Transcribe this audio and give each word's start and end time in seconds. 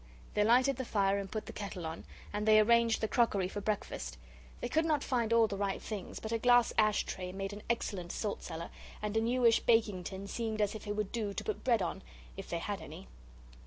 They 0.33 0.43
lighted 0.43 0.77
the 0.77 0.83
fire 0.83 1.19
and 1.19 1.29
put 1.31 1.45
the 1.45 1.53
kettle 1.53 1.85
on, 1.85 2.05
and 2.33 2.47
they 2.47 2.59
arranged 2.59 3.01
the 3.01 3.07
crockery 3.07 3.47
for 3.47 3.61
breakfast; 3.61 4.17
they 4.59 4.67
could 4.67 4.83
not 4.83 5.03
find 5.03 5.31
all 5.31 5.45
the 5.45 5.59
right 5.59 5.79
things, 5.79 6.19
but 6.19 6.31
a 6.31 6.39
glass 6.39 6.73
ash 6.75 7.03
tray 7.03 7.31
made 7.31 7.53
an 7.53 7.61
excellent 7.69 8.11
salt 8.11 8.41
cellar, 8.41 8.71
and 9.03 9.15
a 9.15 9.21
newish 9.21 9.59
baking 9.59 10.03
tin 10.03 10.25
seemed 10.25 10.59
as 10.59 10.73
if 10.73 10.87
it 10.87 10.95
would 10.95 11.11
do 11.11 11.35
to 11.35 11.43
put 11.43 11.63
bread 11.63 11.83
on, 11.83 12.01
if 12.35 12.49
they 12.49 12.57
had 12.57 12.81
any. 12.81 13.09